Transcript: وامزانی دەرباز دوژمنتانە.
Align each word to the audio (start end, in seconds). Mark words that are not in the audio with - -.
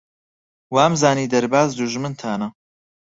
وامزانی 0.75 1.25
دەرباز 1.33 1.69
دوژمنتانە. 1.79 2.47